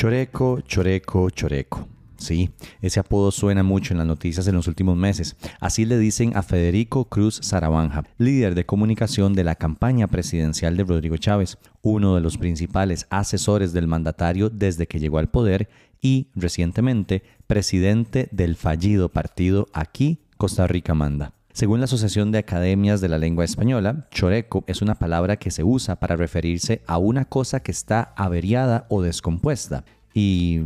Choreco, 0.00 0.62
Choreco, 0.62 1.28
Choreco. 1.28 1.86
Sí, 2.16 2.48
ese 2.80 3.00
apodo 3.00 3.30
suena 3.30 3.62
mucho 3.62 3.92
en 3.92 3.98
las 3.98 4.06
noticias 4.06 4.48
en 4.48 4.54
los 4.54 4.66
últimos 4.66 4.96
meses. 4.96 5.36
Así 5.60 5.84
le 5.84 5.98
dicen 5.98 6.34
a 6.38 6.42
Federico 6.42 7.04
Cruz 7.04 7.38
Sarabanja, 7.42 8.04
líder 8.16 8.54
de 8.54 8.64
comunicación 8.64 9.34
de 9.34 9.44
la 9.44 9.56
campaña 9.56 10.06
presidencial 10.06 10.74
de 10.78 10.84
Rodrigo 10.84 11.18
Chávez, 11.18 11.58
uno 11.82 12.14
de 12.14 12.22
los 12.22 12.38
principales 12.38 13.06
asesores 13.10 13.74
del 13.74 13.88
mandatario 13.88 14.48
desde 14.48 14.86
que 14.86 15.00
llegó 15.00 15.18
al 15.18 15.28
poder 15.28 15.68
y, 16.00 16.28
recientemente, 16.34 17.22
presidente 17.46 18.30
del 18.32 18.56
fallido 18.56 19.10
partido 19.10 19.68
Aquí, 19.74 20.20
Costa 20.38 20.66
Rica 20.66 20.94
Manda. 20.94 21.34
Según 21.52 21.80
la 21.80 21.84
Asociación 21.84 22.30
de 22.30 22.38
Academias 22.38 23.00
de 23.00 23.08
la 23.08 23.18
Lengua 23.18 23.44
Española, 23.44 24.06
choreco 24.12 24.62
es 24.68 24.82
una 24.82 24.94
palabra 24.94 25.36
que 25.36 25.50
se 25.50 25.64
usa 25.64 25.96
para 25.96 26.14
referirse 26.14 26.82
a 26.86 26.98
una 26.98 27.24
cosa 27.24 27.60
que 27.60 27.72
está 27.72 28.14
averiada 28.16 28.86
o 28.88 29.02
descompuesta. 29.02 29.84
Y 30.14 30.60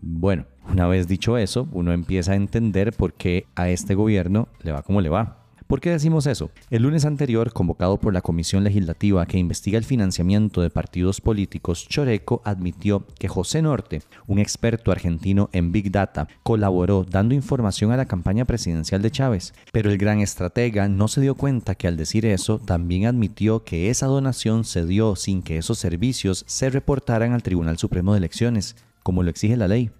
bueno, 0.00 0.46
una 0.70 0.86
vez 0.86 1.06
dicho 1.06 1.36
eso, 1.36 1.68
uno 1.72 1.92
empieza 1.92 2.32
a 2.32 2.36
entender 2.36 2.92
por 2.94 3.12
qué 3.12 3.46
a 3.54 3.68
este 3.68 3.94
gobierno 3.94 4.48
le 4.62 4.72
va 4.72 4.82
como 4.82 5.02
le 5.02 5.10
va. 5.10 5.39
¿Por 5.70 5.80
qué 5.80 5.90
decimos 5.90 6.26
eso? 6.26 6.50
El 6.68 6.82
lunes 6.82 7.04
anterior, 7.04 7.52
convocado 7.52 7.96
por 8.00 8.12
la 8.12 8.22
Comisión 8.22 8.64
Legislativa 8.64 9.24
que 9.24 9.38
investiga 9.38 9.78
el 9.78 9.84
financiamiento 9.84 10.62
de 10.62 10.68
partidos 10.68 11.20
políticos, 11.20 11.86
Choreco 11.86 12.42
admitió 12.44 13.06
que 13.20 13.28
José 13.28 13.62
Norte, 13.62 14.02
un 14.26 14.40
experto 14.40 14.90
argentino 14.90 15.48
en 15.52 15.70
Big 15.70 15.92
Data, 15.92 16.26
colaboró 16.42 17.06
dando 17.08 17.36
información 17.36 17.92
a 17.92 17.96
la 17.96 18.06
campaña 18.06 18.46
presidencial 18.46 19.00
de 19.00 19.12
Chávez. 19.12 19.54
Pero 19.70 19.92
el 19.92 19.98
gran 19.98 20.18
estratega 20.18 20.88
no 20.88 21.06
se 21.06 21.20
dio 21.20 21.36
cuenta 21.36 21.76
que 21.76 21.86
al 21.86 21.96
decir 21.96 22.26
eso, 22.26 22.58
también 22.58 23.06
admitió 23.06 23.62
que 23.62 23.90
esa 23.90 24.06
donación 24.06 24.64
se 24.64 24.84
dio 24.84 25.14
sin 25.14 25.40
que 25.40 25.56
esos 25.56 25.78
servicios 25.78 26.42
se 26.48 26.68
reportaran 26.68 27.32
al 27.32 27.44
Tribunal 27.44 27.78
Supremo 27.78 28.12
de 28.12 28.18
Elecciones, 28.18 28.74
como 29.04 29.22
lo 29.22 29.30
exige 29.30 29.56
la 29.56 29.68
ley. 29.68 29.92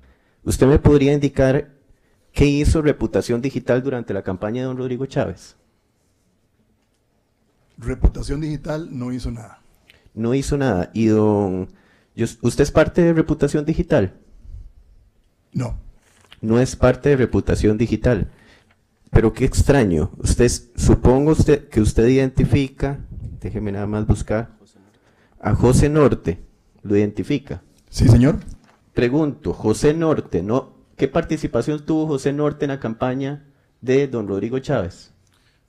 ¿Usted 0.42 0.66
me 0.66 0.80
podría 0.80 1.12
indicar 1.12 1.70
qué 2.32 2.46
hizo 2.46 2.82
Reputación 2.82 3.40
Digital 3.40 3.84
durante 3.84 4.12
la 4.12 4.24
campaña 4.24 4.62
de 4.62 4.66
don 4.66 4.76
Rodrigo 4.76 5.06
Chávez? 5.06 5.59
Reputación 7.80 8.40
Digital 8.40 8.88
no 8.90 9.12
hizo 9.12 9.30
nada. 9.30 9.62
No 10.14 10.34
hizo 10.34 10.56
nada. 10.56 10.90
¿Y 10.92 11.06
don... 11.06 11.68
¿Usted 12.42 12.62
es 12.62 12.70
parte 12.70 13.02
de 13.02 13.14
Reputación 13.14 13.64
Digital? 13.64 14.14
No. 15.52 15.78
No 16.42 16.60
es 16.60 16.76
parte 16.76 17.08
de 17.08 17.16
Reputación 17.16 17.78
Digital. 17.78 18.30
Pero 19.10 19.32
qué 19.32 19.46
extraño. 19.46 20.10
Usted, 20.18 20.50
supongo 20.76 21.32
usted 21.32 21.68
que 21.68 21.80
usted 21.80 22.06
identifica, 22.06 23.00
déjeme 23.40 23.72
nada 23.72 23.86
más 23.86 24.06
buscar, 24.06 24.50
a 25.40 25.54
José 25.54 25.88
Norte. 25.88 26.38
¿Lo 26.82 26.96
identifica? 26.96 27.62
Sí, 27.88 28.08
señor. 28.08 28.40
Pregunto, 28.92 29.52
José 29.54 29.94
Norte, 29.94 30.42
¿no? 30.42 30.74
¿Qué 30.96 31.08
participación 31.08 31.84
tuvo 31.86 32.06
José 32.06 32.32
Norte 32.32 32.66
en 32.66 32.70
la 32.70 32.80
campaña 32.80 33.46
de 33.80 34.06
don 34.06 34.28
Rodrigo 34.28 34.58
Chávez? 34.58 35.12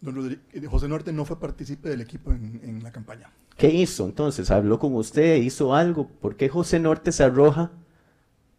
Don 0.02 0.32
eh, 0.32 0.40
José 0.66 0.88
Norte 0.88 1.14
no 1.14 1.26
fue 1.26 1.40
partícipe 1.40 1.90
del 1.90 2.02
equipo 2.02 2.32
en, 2.32 2.82
la 2.84 2.92
campaña. 2.92 3.30
¿Qué 3.56 3.70
hizo 3.70 4.06
entonces? 4.06 4.50
¿Habló 4.50 4.80
con 4.80 4.96
usted? 4.96 5.36
¿Hizo 5.36 5.76
algo? 5.76 6.08
¿Por 6.08 6.36
qué 6.36 6.50
José 6.50 6.80
Norte 6.80 7.12
se 7.12 7.24
arroja 7.24 7.70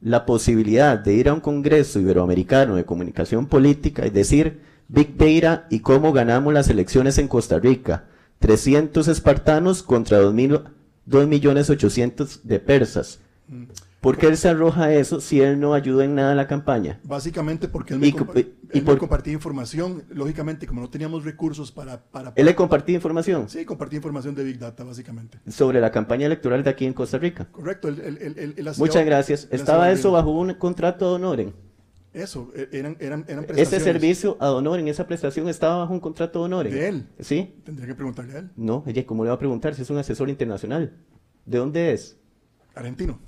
la 0.01 0.25
posibilidad 0.25 0.97
de 0.99 1.15
ir 1.15 1.29
a 1.29 1.35
un 1.35 1.41
congreso 1.41 1.99
iberoamericano 1.99 2.77
de 2.77 2.85
comunicación 2.85 3.47
política 3.47 4.07
y 4.07 4.11
decir 4.11 4.61
Big 4.89 5.17
Data 5.17 5.67
y 5.71 5.81
cómo 5.81 6.13
ganamos 6.13 6.55
las 6.55 6.69
elecciones 6.69 7.19
en 7.19 7.27
Costa 7.27 7.59
Rica? 7.59 8.05
300 8.39 9.09
espartanos 9.09 9.83
contra 9.83 10.23
2.800.000 10.23 12.43
de 12.43 12.61
persas. 12.61 13.19
Mm. 13.49 13.65
¿Por 14.03 14.19
qué 14.19 14.27
él 14.27 14.37
se 14.37 14.49
arroja 14.49 14.93
eso 14.93 15.21
si 15.21 15.41
él 15.41 15.61
no 15.61 15.75
ayuda 15.75 16.05
en 16.05 16.17
nada 16.17 16.33
en 16.33 16.37
la 16.37 16.49
campaña? 16.49 16.99
Básicamente 17.05 17.69
porque 17.69 17.95
él 17.95 18.01
me, 18.01 18.09
y, 18.09 18.81
por... 18.81 18.99
compartía 18.99 19.33
información, 19.33 20.03
lógicamente, 20.09 20.67
como 20.67 20.81
no 20.81 20.91
teníamos 20.91 21.25
recursos 21.25 21.71
para, 21.71 22.03
para, 22.03 22.33
¿Él 22.35 22.47
le 22.47 22.57
compartía 22.57 22.97
información? 22.97 23.49
Sí, 23.49 23.65
compartía 23.65 23.99
información 23.99 24.35
de 24.35 24.43
Big 24.43 24.59
Data, 24.59 24.83
básicamente. 24.83 25.39
Sobre 25.47 25.81
la 25.81 25.93
campaña 25.93 26.27
electoral 26.27 26.65
de 26.65 26.71
aquí 26.71 26.85
en 26.85 26.95
Costa 26.95 27.17
Rica. 27.19 27.47
Correcto. 27.53 27.89
Muchas 28.79 29.07
gracias. 29.07 29.47
¿Estaba 29.53 29.93
eso 29.93 30.11
bajo 30.11 30.33
un 30.33 30.53
contrato 30.55 31.09
de 31.09 31.15
honoren? 31.15 31.55
Eso, 32.13 32.51
e, 32.57 32.69
eran, 32.73 32.97
eran, 32.99 33.25
eran 33.29 33.45
prestaciones. 33.45 33.73
Ese 33.73 33.81
servicio 33.81 34.37
a 34.41 34.51
Honoren, 34.53 34.87
esa 34.89 35.07
prestación 35.07 35.49
estaba 35.49 35.79
bajo 35.79 35.95
un 35.95 36.01
contrato 36.01 36.41
de 36.41 36.45
Honoren. 36.47 36.73
¿De 36.75 36.89
él? 36.89 37.07
Sí. 37.21 37.55
Tendría 37.65 37.87
que 37.87 37.95
preguntarle 37.95 38.35
a 38.35 38.39
él. 38.41 38.51
No, 38.57 38.83
oye, 38.85 39.07
¿cómo 39.07 39.23
le 39.23 39.29
va 39.29 39.37
a 39.37 39.39
preguntar 39.39 39.75
si 39.77 39.83
es 39.83 39.91
un 39.91 39.97
asesor 39.97 40.29
internacional? 40.29 40.93
¿De 41.47 41.59
dónde 41.59 41.93
es? 41.93 42.19
Argentino. 42.75 43.19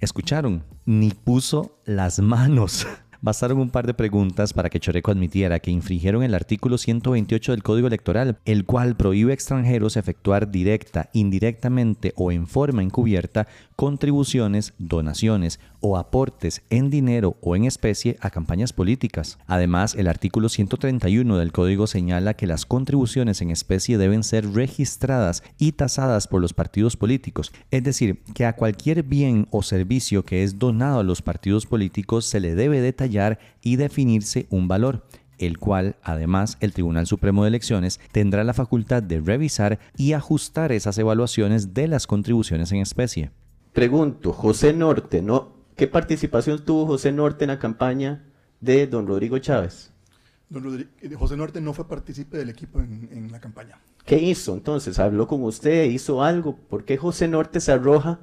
Escucharon, 0.00 0.64
ni 0.84 1.10
puso 1.10 1.80
las 1.84 2.20
manos. 2.20 2.86
Bastaron 3.20 3.58
un 3.58 3.70
par 3.70 3.84
de 3.84 3.94
preguntas 3.94 4.52
para 4.52 4.70
que 4.70 4.78
Choreco 4.78 5.10
admitiera 5.10 5.58
que 5.58 5.72
infringieron 5.72 6.22
el 6.22 6.34
artículo 6.34 6.78
128 6.78 7.50
del 7.50 7.64
Código 7.64 7.88
Electoral, 7.88 8.38
el 8.44 8.64
cual 8.64 8.96
prohíbe 8.96 9.32
a 9.32 9.34
extranjeros 9.34 9.96
efectuar 9.96 10.52
directa, 10.52 11.10
indirectamente 11.12 12.12
o 12.14 12.30
en 12.30 12.46
forma 12.46 12.80
encubierta 12.80 13.48
contribuciones, 13.74 14.72
donaciones 14.78 15.58
o 15.80 15.96
aportes 15.98 16.62
en 16.70 16.90
dinero 16.90 17.36
o 17.40 17.56
en 17.56 17.64
especie 17.64 18.16
a 18.20 18.30
campañas 18.30 18.72
políticas. 18.72 19.38
Además, 19.46 19.96
el 19.96 20.06
artículo 20.06 20.48
131 20.48 21.38
del 21.38 21.52
código 21.52 21.88
señala 21.88 22.34
que 22.34 22.46
las 22.46 22.66
contribuciones 22.66 23.40
en 23.40 23.50
especie 23.50 23.98
deben 23.98 24.22
ser 24.22 24.52
registradas 24.52 25.42
y 25.58 25.72
tasadas 25.72 26.28
por 26.28 26.40
los 26.40 26.54
partidos 26.54 26.96
políticos, 26.96 27.52
es 27.72 27.82
decir, 27.82 28.22
que 28.34 28.46
a 28.46 28.54
cualquier 28.54 29.02
bien 29.02 29.48
o 29.50 29.62
servicio 29.62 30.24
que 30.24 30.44
es 30.44 30.58
donado 30.58 31.00
a 31.00 31.04
los 31.04 31.22
partidos 31.22 31.66
políticos 31.66 32.24
se 32.24 32.40
le 32.40 32.54
debe 32.54 32.80
detallar 32.80 33.07
y 33.62 33.76
definirse 33.76 34.46
un 34.50 34.68
valor 34.68 35.04
el 35.38 35.58
cual 35.58 35.96
además 36.02 36.56
el 36.60 36.72
Tribunal 36.72 37.06
Supremo 37.06 37.44
de 37.44 37.48
Elecciones 37.48 38.00
tendrá 38.10 38.42
la 38.42 38.54
facultad 38.54 39.04
de 39.04 39.20
revisar 39.20 39.78
y 39.96 40.12
ajustar 40.12 40.72
esas 40.72 40.98
evaluaciones 40.98 41.74
de 41.74 41.86
las 41.86 42.08
contribuciones 42.08 42.72
en 42.72 42.78
especie. 42.78 43.30
Pregunto, 43.72 44.32
José 44.32 44.72
Norte, 44.72 45.22
¿no? 45.22 45.58
¿qué 45.78 45.86
participación 45.86 46.64
tuvo 46.64 46.86
José 46.86 47.12
Norte 47.12 47.44
en 47.44 47.48
la 47.48 47.58
campaña 47.58 48.24
de 48.60 48.86
don 48.88 49.06
Rodrigo 49.06 49.38
Chávez? 49.38 49.92
Don 50.50 50.88
eh, 51.00 51.14
José 51.14 51.36
Norte 51.36 51.60
no 51.60 51.72
fue 51.72 51.86
partícipe 51.86 52.36
del 52.36 52.50
equipo 52.50 52.80
en, 52.80 53.30
la 53.30 53.40
campaña. 53.40 53.78
¿Qué 54.04 54.18
hizo 54.18 54.54
entonces? 54.54 54.98
¿Habló 54.98 55.28
con 55.28 55.44
usted? 55.44 55.84
¿Hizo 55.84 56.22
algo? 56.22 56.56
¿Por 56.56 56.84
qué 56.84 56.96
José 56.96 57.28
Norte 57.28 57.60
se 57.60 57.70
arroja 57.70 58.18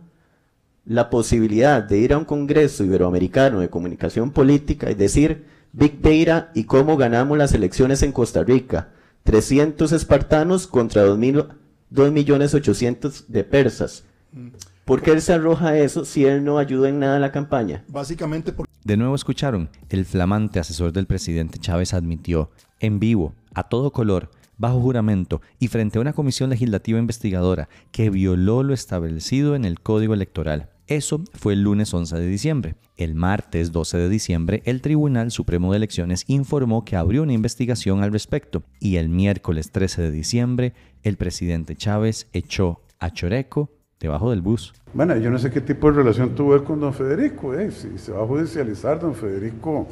la 0.86 1.10
posibilidad 1.10 1.84
de 1.84 1.98
ir 1.98 2.14
a 2.14 2.18
un 2.18 2.26
congreso 2.26 2.84
iberoamericano 2.84 3.60
de 3.60 3.70
comunicación 3.70 4.32
política 4.32 4.92
y 4.92 4.96
decir 4.96 5.46
Big 5.74 6.02
Data 6.02 6.52
y 6.54 6.66
cómo 6.66 6.96
ganamos 6.96 7.38
las 7.38 7.54
elecciones 7.54 8.04
en 8.04 8.12
Costa 8.12 8.44
Rica? 8.44 8.90
300 9.24 9.92
espartanos 9.92 10.68
contra 10.68 11.06
2.800.000 11.06 13.26
de 13.28 13.44
persas. 13.44 14.04
Mm. 14.32 14.50
¿Por 14.86 15.02
qué 15.02 15.12
él 15.12 15.22
se 15.22 15.34
arroja 15.34 15.78
eso 15.78 16.06
si 16.06 16.26
él 16.26 16.44
no 16.44 16.60
ayuda 16.60 16.90
en 16.90 17.00
nada 17.00 17.16
en 17.16 17.22
la 17.22 17.32
campaña? 17.32 17.84
Básicamente 17.88 18.54
porque... 18.54 18.72
De 18.84 18.98
nuevo 18.98 19.16
escucharon, 19.16 19.68
el 19.90 20.06
flamante 20.06 20.60
asesor 20.60 20.94
del 20.94 21.08
presidente 21.08 21.58
Chávez 21.58 21.96
admitió, 21.96 22.52
en 22.80 23.00
vivo, 23.00 23.34
a 23.56 23.64
todo 23.64 23.92
color, 23.92 24.30
bajo 24.60 24.80
juramento 24.80 25.42
y 25.60 25.70
frente 25.70 25.98
a 25.98 26.02
una 26.02 26.14
comisión 26.14 26.52
legislativa 26.52 27.00
investigadora 27.00 27.68
que 27.92 28.12
violó 28.12 28.62
lo 28.62 28.76
establecido 28.76 29.56
en 29.56 29.66
el 29.66 29.80
Código 29.80 30.14
Electoral. 30.14 30.70
Eso 30.88 31.24
fue 31.34 31.54
el 31.54 31.64
lunes 31.64 31.92
11 31.94 32.16
de 32.16 32.28
diciembre. 32.28 32.76
El 32.96 33.16
martes 33.16 33.72
12 33.72 33.98
de 33.98 34.10
diciembre, 34.10 34.62
el 34.66 34.82
Tribunal 34.82 35.32
Supremo 35.32 35.72
de 35.72 35.78
Elecciones 35.78 36.26
informó 36.28 36.86
que 36.86 36.96
abrió 36.96 37.24
una 37.24 37.34
investigación 37.34 38.04
al 38.04 38.12
respecto 38.12 38.64
y 38.80 38.98
el 38.98 39.10
miércoles 39.10 39.72
13 39.72 40.04
de 40.04 40.12
diciembre, 40.12 40.74
el 41.02 41.18
presidente 41.18 41.76
Chávez 41.76 42.28
echó 42.34 42.82
a 43.00 43.10
Choreco 43.12 43.72
debajo 44.00 44.30
del 44.30 44.42
bus. 44.42 44.74
Bueno, 44.94 45.18
yo 45.18 45.32
no 45.32 45.40
sé 45.40 45.50
qué 45.50 45.62
tipo 45.62 45.90
de 45.90 45.98
relación 45.98 46.36
tuvo 46.36 46.56
él 46.56 46.64
con 46.64 46.80
don 46.80 46.94
Federico. 46.94 47.56
Eh. 47.56 47.72
Si 47.72 47.98
se 47.98 48.12
va 48.12 48.24
a 48.24 48.28
judicializar, 48.28 49.00
don 49.00 49.16
Federico 49.16 49.88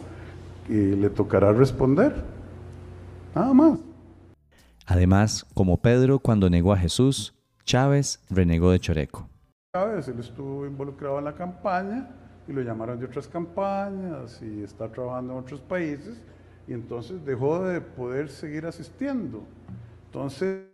y 0.69 0.95
le 0.95 1.09
tocará 1.09 1.51
responder. 1.51 2.23
Nada 3.33 3.53
más. 3.53 3.79
Además, 4.85 5.45
como 5.55 5.77
Pedro 5.77 6.19
cuando 6.19 6.49
negó 6.49 6.71
a 6.71 6.77
Jesús, 6.77 7.33
Chávez 7.65 8.19
renegó 8.29 8.71
de 8.71 8.79
Choreco. 8.79 9.32
Chávez, 9.75 10.07
él 10.07 10.19
estuvo 10.19 10.67
involucrado 10.67 11.17
en 11.17 11.25
la 11.25 11.33
campaña 11.33 12.07
y 12.47 12.53
lo 12.53 12.61
llamaron 12.61 12.99
de 12.99 13.07
otras 13.07 13.27
campañas 13.27 14.39
y 14.43 14.61
está 14.61 14.87
trabajando 14.87 15.33
en 15.33 15.39
otros 15.39 15.61
países 15.61 16.21
y 16.67 16.73
entonces 16.73 17.25
dejó 17.25 17.65
de 17.65 17.81
poder 17.81 18.29
seguir 18.29 18.67
asistiendo. 18.67 19.41
Entonces, 20.05 20.67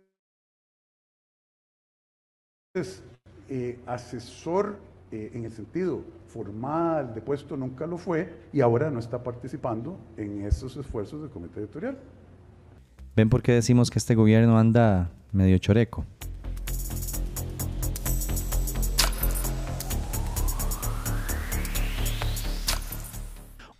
eh, 3.48 3.80
asesor 3.86 4.76
eh, 5.10 5.30
en 5.32 5.46
el 5.46 5.52
sentido 5.52 6.04
formal 6.26 7.14
de 7.14 7.22
puesto 7.22 7.56
nunca 7.56 7.86
lo 7.86 7.96
fue 7.96 8.30
y 8.52 8.60
ahora 8.60 8.90
no 8.90 8.98
está 8.98 9.22
participando 9.22 9.98
en 10.18 10.44
esos 10.44 10.76
esfuerzos 10.76 11.22
del 11.22 11.30
comité 11.30 11.60
editorial. 11.60 11.96
¿Ven 13.16 13.30
por 13.30 13.40
qué 13.42 13.52
decimos 13.52 13.90
que 13.90 13.98
este 13.98 14.14
gobierno 14.14 14.58
anda 14.58 15.10
medio 15.32 15.56
choreco? 15.56 16.04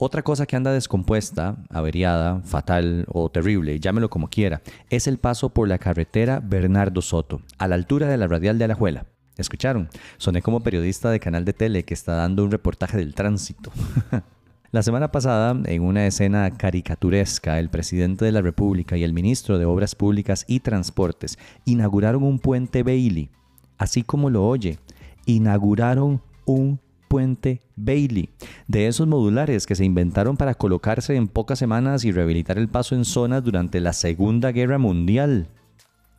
Otra 0.03 0.23
cosa 0.23 0.47
que 0.47 0.57
anda 0.57 0.73
descompuesta, 0.73 1.59
averiada, 1.69 2.41
fatal 2.41 3.05
o 3.13 3.31
terrible, 3.31 3.79
llámelo 3.79 4.09
como 4.09 4.31
quiera, 4.31 4.63
es 4.89 5.07
el 5.07 5.19
paso 5.19 5.51
por 5.51 5.69
la 5.69 5.77
carretera 5.77 6.41
Bernardo 6.43 7.03
Soto, 7.03 7.43
a 7.59 7.69
la 7.69 7.75
altura 7.75 8.09
de 8.09 8.17
la 8.17 8.27
radial 8.27 8.57
de 8.57 8.65
Alajuela. 8.65 9.05
¿Escucharon? 9.37 9.91
Soné 10.17 10.41
como 10.41 10.61
periodista 10.61 11.11
de 11.11 11.21
canal 11.21 11.45
de 11.45 11.53
tele 11.53 11.85
que 11.85 11.93
está 11.93 12.15
dando 12.15 12.43
un 12.45 12.51
reportaje 12.51 12.97
del 12.97 13.15
tránsito. 13.15 13.71
La 14.73 14.83
semana 14.83 15.13
pasada, 15.13 15.55
en 15.67 15.83
una 15.83 16.07
escena 16.07 16.51
caricaturesca, 16.51 17.59
el 17.59 17.69
presidente 17.69 18.25
de 18.25 18.33
la 18.33 18.41
República 18.41 18.97
y 18.97 19.05
el 19.05 19.13
ministro 19.13 19.59
de 19.59 19.67
Obras 19.67 19.95
Públicas 19.95 20.47
y 20.49 20.61
Transportes 20.61 21.39
inauguraron 21.67 22.23
un 22.23 22.39
puente 22.39 22.83
Bailey. 22.83 23.29
Así 23.77 24.03
como 24.03 24.31
lo 24.31 24.47
oye, 24.47 24.79
inauguraron 25.27 26.23
un 26.47 26.81
puente 27.11 27.61
Bailey, 27.75 28.31
de 28.69 28.87
esos 28.87 29.09
modulares 29.09 29.67
que 29.67 29.75
se 29.75 29.85
inventaron 29.85 30.37
para 30.37 30.55
colocarse 30.55 31.17
en 31.17 31.27
pocas 31.27 31.59
semanas 31.59 32.05
y 32.05 32.13
rehabilitar 32.13 32.57
el 32.57 32.69
paso 32.69 32.95
en 32.95 33.05
zonas 33.05 33.43
durante 33.43 33.81
la 33.81 33.93
Segunda 33.93 34.53
Guerra 34.53 34.79
Mundial. 34.79 35.49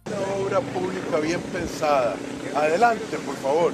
Una 0.06 0.46
obra 0.46 0.60
pública 0.60 1.18
bien 1.24 1.40
pensada. 1.54 2.16
Adelante, 2.54 3.18
por 3.26 3.36
favor. 3.36 3.72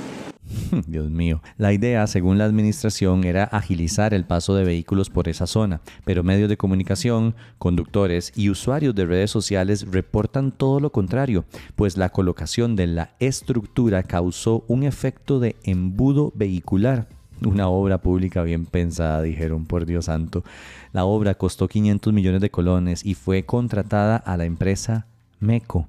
Dios 0.87 1.09
mío. 1.09 1.41
La 1.57 1.73
idea, 1.73 2.05
según 2.07 2.37
la 2.37 2.45
administración, 2.45 3.23
era 3.23 3.43
agilizar 3.43 4.13
el 4.13 4.25
paso 4.25 4.55
de 4.55 4.63
vehículos 4.63 5.09
por 5.09 5.27
esa 5.27 5.47
zona, 5.47 5.81
pero 6.05 6.23
medios 6.23 6.49
de 6.49 6.57
comunicación, 6.57 7.35
conductores 7.57 8.31
y 8.35 8.49
usuarios 8.49 8.95
de 8.95 9.05
redes 9.05 9.31
sociales 9.31 9.87
reportan 9.89 10.51
todo 10.51 10.79
lo 10.79 10.91
contrario, 10.91 11.45
pues 11.75 11.97
la 11.97 12.09
colocación 12.09 12.75
de 12.75 12.87
la 12.87 13.11
estructura 13.19 14.03
causó 14.03 14.63
un 14.67 14.83
efecto 14.83 15.39
de 15.39 15.55
embudo 15.63 16.31
vehicular. 16.35 17.07
Una 17.45 17.67
obra 17.67 18.01
pública 18.01 18.41
bien 18.41 18.65
pensada, 18.65 19.21
dijeron, 19.21 19.65
por 19.65 19.85
Dios 19.85 20.05
santo. 20.05 20.43
La 20.91 21.05
obra 21.05 21.35
costó 21.35 21.67
500 21.67 22.11
millones 22.11 22.41
de 22.41 22.49
colones 22.49 23.05
y 23.05 23.13
fue 23.13 23.45
contratada 23.45 24.15
a 24.17 24.37
la 24.37 24.45
empresa 24.45 25.05
MECO, 25.39 25.87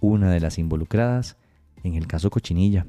una 0.00 0.30
de 0.30 0.40
las 0.40 0.58
involucradas 0.58 1.36
en 1.84 1.94
el 1.94 2.06
caso 2.06 2.30
Cochinilla. 2.30 2.86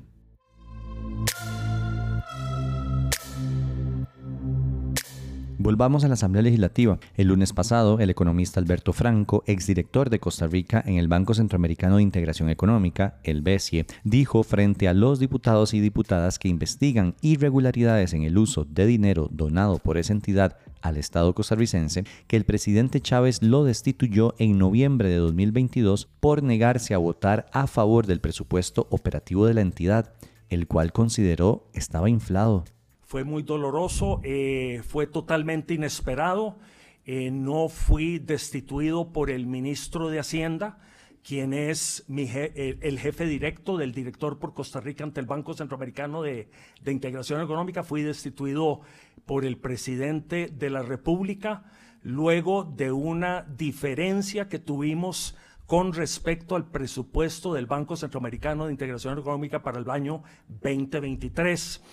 Volvamos 5.59 6.03
a 6.03 6.07
la 6.07 6.13
Asamblea 6.13 6.43
Legislativa. 6.43 6.99
El 7.15 7.29
lunes 7.29 7.51
pasado, 7.51 7.97
el 7.99 8.11
economista 8.11 8.59
Alberto 8.59 8.93
Franco, 8.93 9.43
exdirector 9.47 10.11
de 10.11 10.19
Costa 10.19 10.45
Rica 10.45 10.83
en 10.85 10.97
el 10.97 11.07
Banco 11.07 11.33
Centroamericano 11.33 11.97
de 11.97 12.03
Integración 12.03 12.51
Económica, 12.51 13.19
el 13.23 13.41
BESIE, 13.41 13.87
dijo 14.03 14.43
frente 14.43 14.87
a 14.87 14.93
los 14.93 15.17
diputados 15.17 15.73
y 15.73 15.79
diputadas 15.79 16.37
que 16.37 16.47
investigan 16.47 17.15
irregularidades 17.21 18.13
en 18.13 18.21
el 18.21 18.37
uso 18.37 18.65
de 18.65 18.85
dinero 18.85 19.29
donado 19.31 19.79
por 19.79 19.97
esa 19.97 20.13
entidad 20.13 20.57
al 20.83 20.97
Estado 20.97 21.33
costarricense 21.33 22.03
que 22.27 22.37
el 22.37 22.45
presidente 22.45 23.01
Chávez 23.01 23.41
lo 23.41 23.63
destituyó 23.63 24.35
en 24.37 24.59
noviembre 24.59 25.09
de 25.09 25.17
2022 25.17 26.07
por 26.19 26.43
negarse 26.43 26.93
a 26.93 26.99
votar 26.99 27.47
a 27.51 27.65
favor 27.65 28.05
del 28.05 28.21
presupuesto 28.21 28.85
operativo 28.91 29.47
de 29.47 29.55
la 29.55 29.61
entidad, 29.61 30.13
el 30.49 30.67
cual 30.67 30.91
consideró 30.91 31.67
estaba 31.73 32.11
inflado 32.11 32.63
fue 33.07 33.23
muy 33.23 33.41
doloroso, 33.41 34.19
eh, 34.25 34.81
fue 34.85 35.07
totalmente 35.07 35.73
inesperado. 35.73 36.57
Eh, 37.05 37.31
no 37.31 37.69
fui 37.69 38.19
destituido 38.19 39.13
por 39.13 39.31
el 39.31 39.47
ministro 39.47 40.09
de 40.09 40.19
Hacienda, 40.19 40.77
quien 41.23 41.53
es 41.53 42.03
el, 42.09 42.99
jefe 42.99 43.25
directo 43.25 43.77
del 43.77 43.93
director 43.93 44.39
por 44.39 44.53
Costa 44.53 44.81
Rica 44.81 45.05
ante 45.05 45.21
el 45.21 45.25
Banco 45.25 45.53
Centroamericano 45.53 46.21
de 46.21 46.49
Integración 46.85 47.41
Económica. 47.41 47.81
Fui 47.81 48.01
destituido 48.01 48.81
por 49.25 49.45
el 49.45 49.57
presidente 49.57 50.47
de 50.47 50.69
la 50.69 50.81
República 50.81 51.63
luego 52.03 52.65
de 52.65 52.91
una 52.91 53.43
diferencia 53.43 54.49
que 54.49 54.59
tuvimos 54.59 55.37
con 55.67 55.91
respecto 55.91 56.55
al 56.55 56.65
presupuesto 56.65 57.53
del 57.53 57.65
Banco 57.65 57.97
Centroamericano 57.97 58.65
de 58.65 58.71
Integración 58.71 59.19
Económica 59.19 59.61
para 59.61 59.79
el 59.79 59.89
año 59.89 60.23
2023. 60.47 61.83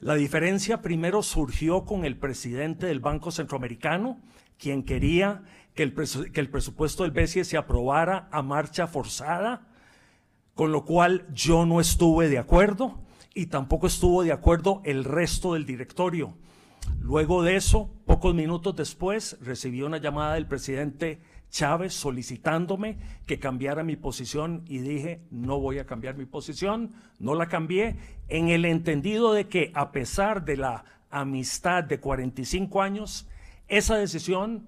La 0.00 0.14
diferencia 0.14 0.82
primero 0.82 1.22
surgió 1.22 1.86
con 1.86 2.04
el 2.04 2.18
presidente 2.18 2.86
del 2.86 3.00
Banco 3.00 3.30
Centroamericano, 3.30 4.20
quien 4.58 4.82
quería 4.82 5.42
que 5.74 5.82
el, 5.82 5.94
presupuesto 5.94 7.02
del 7.02 7.12
BCE 7.12 7.44
se 7.44 7.56
aprobara 7.56 8.28
a 8.30 8.42
marcha 8.42 8.86
forzada, 8.86 9.68
con 10.54 10.70
lo 10.70 10.84
cual 10.84 11.26
yo 11.32 11.64
no 11.64 11.80
estuve 11.80 12.28
de 12.28 12.38
acuerdo 12.38 13.00
y 13.34 13.46
tampoco 13.46 13.86
estuvo 13.86 14.22
de 14.22 14.32
acuerdo 14.32 14.82
el 14.84 15.02
resto 15.02 15.54
del 15.54 15.64
directorio. 15.64 16.34
Luego 17.00 17.42
de 17.42 17.56
eso, 17.56 17.90
pocos 18.04 18.34
minutos 18.34 18.76
después, 18.76 19.38
recibí 19.40 19.80
una 19.80 19.96
llamada 19.96 20.34
del 20.34 20.46
presidente 20.46 21.20
Chávez 21.50 21.94
solicitándome 21.94 22.98
que 23.26 23.38
cambiara 23.38 23.84
mi 23.84 23.96
posición 23.96 24.62
y 24.66 24.78
dije, 24.78 25.20
no 25.30 25.60
voy 25.60 25.78
a 25.78 25.86
cambiar 25.86 26.16
mi 26.16 26.26
posición, 26.26 26.92
no 27.18 27.34
la 27.34 27.46
cambié, 27.46 27.96
en 28.28 28.48
el 28.48 28.64
entendido 28.64 29.32
de 29.32 29.48
que 29.48 29.70
a 29.74 29.92
pesar 29.92 30.44
de 30.44 30.56
la 30.56 30.84
amistad 31.10 31.84
de 31.84 32.00
45 32.00 32.82
años, 32.82 33.28
esa 33.68 33.96
decisión, 33.96 34.66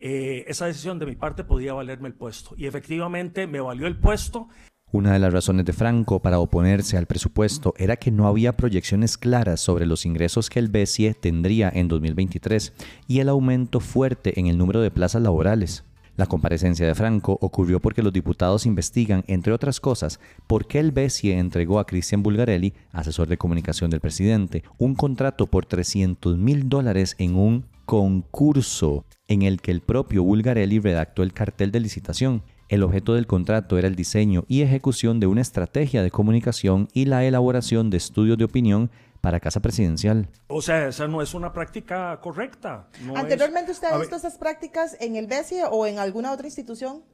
eh, 0.00 0.44
esa 0.48 0.66
decisión 0.66 0.98
de 0.98 1.06
mi 1.06 1.16
parte 1.16 1.44
podía 1.44 1.74
valerme 1.74 2.08
el 2.08 2.14
puesto. 2.14 2.54
Y 2.56 2.66
efectivamente 2.66 3.46
me 3.46 3.60
valió 3.60 3.86
el 3.86 3.98
puesto. 3.98 4.48
Una 4.90 5.14
de 5.14 5.18
las 5.18 5.32
razones 5.32 5.64
de 5.64 5.72
Franco 5.72 6.20
para 6.20 6.38
oponerse 6.38 6.98
al 6.98 7.06
presupuesto 7.06 7.72
era 7.78 7.96
que 7.96 8.10
no 8.10 8.26
había 8.26 8.58
proyecciones 8.58 9.16
claras 9.16 9.60
sobre 9.60 9.86
los 9.86 10.04
ingresos 10.04 10.50
que 10.50 10.58
el 10.58 10.68
BCE 10.68 11.14
tendría 11.14 11.70
en 11.74 11.88
2023 11.88 12.74
y 13.08 13.20
el 13.20 13.30
aumento 13.30 13.80
fuerte 13.80 14.38
en 14.38 14.48
el 14.48 14.58
número 14.58 14.82
de 14.82 14.90
plazas 14.90 15.22
laborales. 15.22 15.84
La 16.16 16.26
comparecencia 16.26 16.86
de 16.86 16.94
Franco 16.94 17.38
ocurrió 17.40 17.80
porque 17.80 18.02
los 18.02 18.12
diputados 18.12 18.66
investigan, 18.66 19.24
entre 19.28 19.52
otras 19.52 19.80
cosas, 19.80 20.20
por 20.46 20.66
qué 20.66 20.78
el 20.78 20.92
BESIE 20.92 21.38
entregó 21.38 21.78
a 21.78 21.86
Cristian 21.86 22.22
Bulgarelli, 22.22 22.74
asesor 22.92 23.28
de 23.28 23.38
comunicación 23.38 23.90
del 23.90 24.00
presidente, 24.00 24.62
un 24.76 24.94
contrato 24.94 25.46
por 25.46 25.64
300 25.64 26.36
mil 26.36 26.68
dólares 26.68 27.14
en 27.18 27.36
un 27.36 27.64
concurso 27.86 29.06
en 29.26 29.42
el 29.42 29.60
que 29.60 29.70
el 29.70 29.80
propio 29.80 30.22
Bulgarelli 30.22 30.80
redactó 30.80 31.22
el 31.22 31.32
cartel 31.32 31.72
de 31.72 31.80
licitación. 31.80 32.42
El 32.68 32.82
objeto 32.82 33.14
del 33.14 33.26
contrato 33.26 33.78
era 33.78 33.88
el 33.88 33.96
diseño 33.96 34.44
y 34.48 34.62
ejecución 34.62 35.18
de 35.18 35.26
una 35.26 35.40
estrategia 35.40 36.02
de 36.02 36.10
comunicación 36.10 36.88
y 36.92 37.06
la 37.06 37.24
elaboración 37.24 37.90
de 37.90 37.96
estudios 37.96 38.38
de 38.38 38.44
opinión 38.44 38.90
para 39.22 39.38
casa 39.38 39.60
presidencial. 39.60 40.28
O 40.48 40.60
sea, 40.60 40.88
esa 40.88 41.06
no 41.06 41.22
es 41.22 41.32
una 41.32 41.52
práctica 41.52 42.18
correcta. 42.20 42.88
¿Anteriormente 43.14 43.70
usted 43.70 43.86
ha 43.86 43.96
visto 43.96 44.16
esas 44.16 44.36
prácticas 44.36 44.96
en 45.00 45.14
el 45.16 45.28
BESIE 45.28 45.62
o 45.70 45.86
en 45.86 45.98
alguna 45.98 46.32
otra 46.32 46.46
institución? 46.46 47.04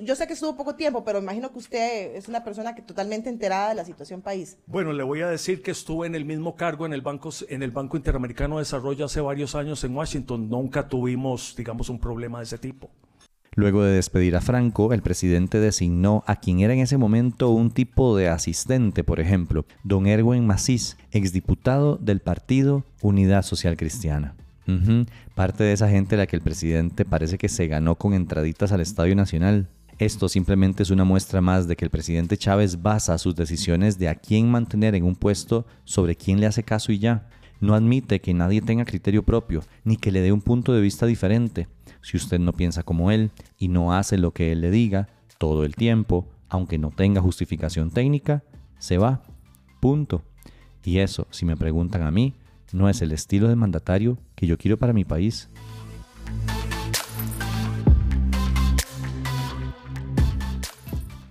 yo 0.00 0.16
sé 0.16 0.26
que 0.26 0.32
estuvo 0.32 0.56
poco 0.56 0.74
tiempo, 0.74 1.04
pero 1.04 1.18
imagino 1.18 1.52
que 1.52 1.58
usted 1.58 2.14
es 2.14 2.28
una 2.28 2.42
persona 2.42 2.74
que 2.74 2.80
totalmente 2.80 3.28
enterada 3.28 3.70
de 3.70 3.74
la 3.74 3.84
situación 3.84 4.22
país. 4.22 4.56
Bueno, 4.66 4.92
le 4.92 5.02
voy 5.02 5.20
a 5.20 5.28
decir 5.28 5.60
que 5.60 5.72
estuve 5.72 6.06
en 6.06 6.14
el 6.14 6.24
mismo 6.24 6.56
cargo 6.56 6.86
en 6.86 6.94
el 6.94 7.02
Banco, 7.02 7.30
en 7.48 7.62
el 7.62 7.72
Banco 7.72 7.98
Interamericano 7.98 8.56
de 8.56 8.60
Desarrollo 8.62 9.04
hace 9.04 9.20
varios 9.20 9.54
años 9.54 9.84
en 9.84 9.94
Washington. 9.94 10.48
Nunca 10.48 10.88
tuvimos, 10.88 11.54
digamos, 11.56 11.90
un 11.90 11.98
problema 11.98 12.38
de 12.38 12.44
ese 12.44 12.56
tipo. 12.56 12.90
Luego 13.56 13.82
de 13.82 13.94
despedir 13.94 14.36
a 14.36 14.42
Franco, 14.42 14.92
el 14.92 15.00
presidente 15.00 15.58
designó 15.58 16.22
a 16.26 16.36
quien 16.36 16.60
era 16.60 16.74
en 16.74 16.80
ese 16.80 16.98
momento 16.98 17.48
un 17.48 17.70
tipo 17.70 18.14
de 18.14 18.28
asistente, 18.28 19.02
por 19.02 19.18
ejemplo, 19.18 19.64
don 19.82 20.06
Erwin 20.06 20.46
Macís, 20.46 20.98
exdiputado 21.10 21.96
del 21.96 22.20
partido 22.20 22.84
Unidad 23.00 23.42
Social 23.42 23.78
Cristiana. 23.78 24.34
Parte 25.34 25.64
de 25.64 25.72
esa 25.72 25.88
gente 25.88 26.18
la 26.18 26.26
que 26.26 26.36
el 26.36 26.42
presidente 26.42 27.06
parece 27.06 27.38
que 27.38 27.48
se 27.48 27.66
ganó 27.66 27.94
con 27.94 28.12
entraditas 28.12 28.72
al 28.72 28.82
Estadio 28.82 29.16
Nacional. 29.16 29.68
Esto 29.98 30.28
simplemente 30.28 30.82
es 30.82 30.90
una 30.90 31.04
muestra 31.04 31.40
más 31.40 31.66
de 31.66 31.76
que 31.76 31.86
el 31.86 31.90
presidente 31.90 32.36
Chávez 32.36 32.82
basa 32.82 33.16
sus 33.16 33.34
decisiones 33.34 33.98
de 33.98 34.10
a 34.10 34.16
quién 34.16 34.50
mantener 34.50 34.94
en 34.94 35.04
un 35.04 35.16
puesto 35.16 35.64
sobre 35.84 36.14
quién 36.14 36.40
le 36.40 36.46
hace 36.46 36.62
caso 36.62 36.92
y 36.92 36.98
ya. 36.98 37.26
No 37.60 37.74
admite 37.74 38.20
que 38.20 38.34
nadie 38.34 38.60
tenga 38.60 38.84
criterio 38.84 39.22
propio, 39.22 39.62
ni 39.82 39.96
que 39.96 40.12
le 40.12 40.20
dé 40.20 40.30
un 40.30 40.42
punto 40.42 40.74
de 40.74 40.82
vista 40.82 41.06
diferente. 41.06 41.68
Si 42.02 42.16
usted 42.16 42.38
no 42.38 42.52
piensa 42.52 42.82
como 42.82 43.10
él 43.10 43.30
y 43.58 43.68
no 43.68 43.92
hace 43.92 44.18
lo 44.18 44.32
que 44.32 44.52
él 44.52 44.60
le 44.60 44.70
diga 44.70 45.08
todo 45.38 45.64
el 45.64 45.74
tiempo, 45.74 46.28
aunque 46.48 46.78
no 46.78 46.90
tenga 46.90 47.20
justificación 47.20 47.90
técnica, 47.90 48.42
se 48.78 48.98
va. 48.98 49.22
Punto. 49.80 50.22
Y 50.84 50.98
eso, 50.98 51.26
si 51.30 51.44
me 51.44 51.56
preguntan 51.56 52.02
a 52.02 52.10
mí, 52.10 52.34
no 52.72 52.88
es 52.88 53.02
el 53.02 53.12
estilo 53.12 53.48
de 53.48 53.56
mandatario 53.56 54.18
que 54.34 54.46
yo 54.46 54.58
quiero 54.58 54.76
para 54.76 54.92
mi 54.92 55.04
país. 55.04 55.48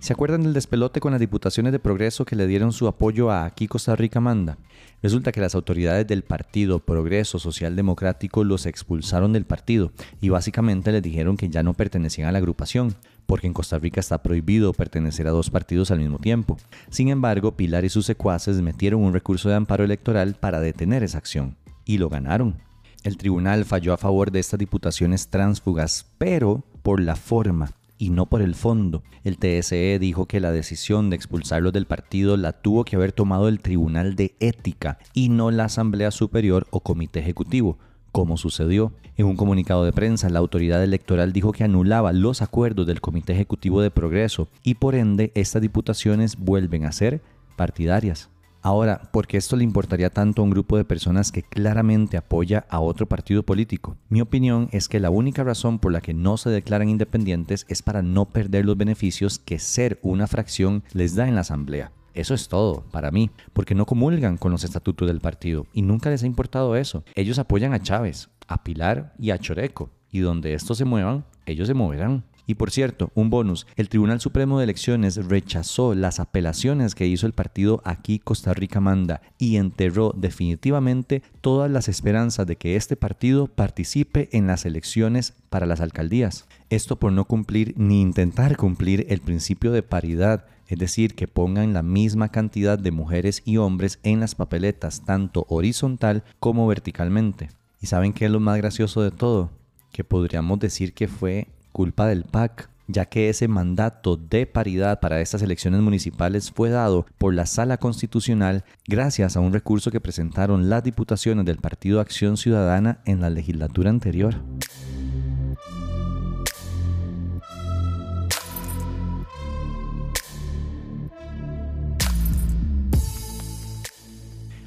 ¿Se 0.06 0.12
acuerdan 0.12 0.44
del 0.44 0.52
despelote 0.52 1.00
con 1.00 1.10
las 1.10 1.20
diputaciones 1.20 1.72
de 1.72 1.80
progreso 1.80 2.24
que 2.24 2.36
le 2.36 2.46
dieron 2.46 2.72
su 2.72 2.86
apoyo 2.86 3.32
a 3.32 3.44
Aquí 3.44 3.66
Costa 3.66 3.96
Rica 3.96 4.20
Manda? 4.20 4.56
Resulta 5.02 5.32
que 5.32 5.40
las 5.40 5.56
autoridades 5.56 6.06
del 6.06 6.22
partido 6.22 6.78
Progreso 6.78 7.40
Social 7.40 7.74
Democrático 7.74 8.44
los 8.44 8.66
expulsaron 8.66 9.32
del 9.32 9.46
partido 9.46 9.90
y 10.20 10.28
básicamente 10.28 10.92
les 10.92 11.02
dijeron 11.02 11.36
que 11.36 11.48
ya 11.48 11.64
no 11.64 11.74
pertenecían 11.74 12.28
a 12.28 12.30
la 12.30 12.38
agrupación, 12.38 12.94
porque 13.26 13.48
en 13.48 13.52
Costa 13.52 13.80
Rica 13.80 13.98
está 13.98 14.22
prohibido 14.22 14.72
pertenecer 14.74 15.26
a 15.26 15.32
dos 15.32 15.50
partidos 15.50 15.90
al 15.90 15.98
mismo 15.98 16.20
tiempo. 16.20 16.56
Sin 16.88 17.08
embargo, 17.08 17.56
Pilar 17.56 17.84
y 17.84 17.88
sus 17.88 18.06
secuaces 18.06 18.62
metieron 18.62 19.02
un 19.02 19.12
recurso 19.12 19.48
de 19.48 19.56
amparo 19.56 19.82
electoral 19.82 20.36
para 20.38 20.60
detener 20.60 21.02
esa 21.02 21.18
acción 21.18 21.56
y 21.84 21.98
lo 21.98 22.08
ganaron. 22.08 22.62
El 23.02 23.16
tribunal 23.16 23.64
falló 23.64 23.92
a 23.92 23.96
favor 23.96 24.30
de 24.30 24.38
estas 24.38 24.60
diputaciones 24.60 25.30
tránsfugas, 25.30 26.06
pero 26.16 26.62
por 26.84 27.00
la 27.00 27.16
forma 27.16 27.72
y 27.98 28.10
no 28.10 28.26
por 28.26 28.42
el 28.42 28.54
fondo. 28.54 29.02
El 29.24 29.38
TSE 29.38 29.98
dijo 29.98 30.26
que 30.26 30.40
la 30.40 30.52
decisión 30.52 31.10
de 31.10 31.16
expulsarlos 31.16 31.72
del 31.72 31.86
partido 31.86 32.36
la 32.36 32.52
tuvo 32.52 32.84
que 32.84 32.96
haber 32.96 33.12
tomado 33.12 33.48
el 33.48 33.60
Tribunal 33.60 34.16
de 34.16 34.34
Ética 34.40 34.98
y 35.14 35.28
no 35.28 35.50
la 35.50 35.64
Asamblea 35.64 36.10
Superior 36.10 36.66
o 36.70 36.80
Comité 36.80 37.20
Ejecutivo, 37.20 37.78
como 38.12 38.36
sucedió. 38.36 38.92
En 39.16 39.26
un 39.26 39.36
comunicado 39.36 39.84
de 39.84 39.92
prensa, 39.92 40.28
la 40.28 40.38
autoridad 40.38 40.82
electoral 40.84 41.32
dijo 41.32 41.52
que 41.52 41.64
anulaba 41.64 42.12
los 42.12 42.42
acuerdos 42.42 42.86
del 42.86 43.00
Comité 43.00 43.32
Ejecutivo 43.32 43.80
de 43.80 43.90
Progreso 43.90 44.48
y 44.62 44.74
por 44.74 44.94
ende 44.94 45.32
estas 45.34 45.62
diputaciones 45.62 46.36
vuelven 46.36 46.84
a 46.84 46.92
ser 46.92 47.22
partidarias. 47.56 48.28
Ahora, 48.66 49.00
¿por 49.12 49.28
qué 49.28 49.36
esto 49.36 49.54
le 49.54 49.62
importaría 49.62 50.10
tanto 50.10 50.42
a 50.42 50.44
un 50.44 50.50
grupo 50.50 50.76
de 50.76 50.84
personas 50.84 51.30
que 51.30 51.44
claramente 51.44 52.16
apoya 52.16 52.66
a 52.68 52.80
otro 52.80 53.06
partido 53.06 53.44
político? 53.44 53.96
Mi 54.08 54.20
opinión 54.20 54.68
es 54.72 54.88
que 54.88 54.98
la 54.98 55.08
única 55.08 55.44
razón 55.44 55.78
por 55.78 55.92
la 55.92 56.00
que 56.00 56.14
no 56.14 56.36
se 56.36 56.50
declaran 56.50 56.88
independientes 56.88 57.64
es 57.68 57.82
para 57.82 58.02
no 58.02 58.24
perder 58.24 58.64
los 58.64 58.76
beneficios 58.76 59.38
que 59.38 59.60
ser 59.60 60.00
una 60.02 60.26
fracción 60.26 60.82
les 60.92 61.14
da 61.14 61.28
en 61.28 61.36
la 61.36 61.42
asamblea. 61.42 61.92
Eso 62.12 62.34
es 62.34 62.48
todo 62.48 62.82
para 62.90 63.12
mí, 63.12 63.30
porque 63.52 63.76
no 63.76 63.86
comulgan 63.86 64.36
con 64.36 64.50
los 64.50 64.64
estatutos 64.64 65.06
del 65.06 65.20
partido 65.20 65.68
y 65.72 65.82
nunca 65.82 66.10
les 66.10 66.24
ha 66.24 66.26
importado 66.26 66.74
eso. 66.74 67.04
Ellos 67.14 67.38
apoyan 67.38 67.72
a 67.72 67.80
Chávez, 67.80 68.30
a 68.48 68.64
Pilar 68.64 69.14
y 69.16 69.30
a 69.30 69.38
Choreco, 69.38 69.90
y 70.10 70.18
donde 70.18 70.54
estos 70.54 70.78
se 70.78 70.84
muevan, 70.84 71.24
ellos 71.44 71.68
se 71.68 71.74
moverán. 71.74 72.24
Y 72.46 72.54
por 72.54 72.70
cierto, 72.70 73.10
un 73.14 73.28
bonus, 73.28 73.66
el 73.76 73.88
Tribunal 73.88 74.20
Supremo 74.20 74.58
de 74.58 74.64
Elecciones 74.64 75.16
rechazó 75.16 75.94
las 75.94 76.20
apelaciones 76.20 76.94
que 76.94 77.06
hizo 77.06 77.26
el 77.26 77.32
partido 77.32 77.82
Aquí 77.84 78.20
Costa 78.20 78.54
Rica 78.54 78.80
Manda 78.80 79.20
y 79.38 79.56
enterró 79.56 80.14
definitivamente 80.16 81.22
todas 81.40 81.70
las 81.70 81.88
esperanzas 81.88 82.46
de 82.46 82.56
que 82.56 82.76
este 82.76 82.96
partido 82.96 83.48
participe 83.48 84.28
en 84.32 84.46
las 84.46 84.64
elecciones 84.64 85.34
para 85.50 85.66
las 85.66 85.80
alcaldías. 85.80 86.46
Esto 86.70 86.96
por 86.96 87.12
no 87.12 87.24
cumplir 87.24 87.74
ni 87.76 88.00
intentar 88.00 88.56
cumplir 88.56 89.06
el 89.08 89.20
principio 89.20 89.72
de 89.72 89.82
paridad 89.82 90.46
es 90.68 90.78
decir, 90.78 91.14
que 91.14 91.28
pongan 91.28 91.72
la 91.72 91.82
misma 91.82 92.30
cantidad 92.30 92.78
de 92.78 92.90
mujeres 92.90 93.42
y 93.44 93.56
hombres 93.56 94.00
en 94.02 94.20
las 94.20 94.34
papeletas, 94.34 95.04
tanto 95.04 95.46
horizontal 95.48 96.24
como 96.40 96.66
verticalmente. 96.66 97.50
¿Y 97.80 97.86
saben 97.86 98.12
qué 98.12 98.24
es 98.24 98.30
lo 98.30 98.40
más 98.40 98.56
gracioso 98.56 99.02
de 99.02 99.12
todo? 99.12 99.50
Que 99.92 100.02
podríamos 100.02 100.58
decir 100.58 100.92
que 100.92 101.06
fue 101.06 101.48
culpa 101.76 102.06
del 102.06 102.24
PAC, 102.24 102.70
ya 102.86 103.04
que 103.04 103.28
ese 103.28 103.48
mandato 103.48 104.16
de 104.16 104.46
paridad 104.46 104.98
para 104.98 105.20
estas 105.20 105.42
elecciones 105.42 105.82
municipales 105.82 106.50
fue 106.50 106.70
dado 106.70 107.04
por 107.18 107.34
la 107.34 107.44
Sala 107.44 107.76
Constitucional 107.76 108.64
gracias 108.88 109.36
a 109.36 109.40
un 109.40 109.52
recurso 109.52 109.90
que 109.90 110.00
presentaron 110.00 110.70
las 110.70 110.82
diputaciones 110.82 111.44
del 111.44 111.58
Partido 111.58 112.00
Acción 112.00 112.38
Ciudadana 112.38 113.00
en 113.04 113.20
la 113.20 113.28
legislatura 113.28 113.90
anterior. 113.90 114.36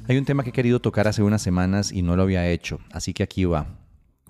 Hay 0.06 0.16
un 0.16 0.24
tema 0.24 0.44
que 0.44 0.50
he 0.50 0.52
querido 0.52 0.78
tocar 0.78 1.08
hace 1.08 1.24
unas 1.24 1.42
semanas 1.42 1.90
y 1.90 2.02
no 2.02 2.14
lo 2.14 2.22
había 2.22 2.48
hecho, 2.48 2.78
así 2.92 3.12
que 3.12 3.24
aquí 3.24 3.46
va. 3.46 3.66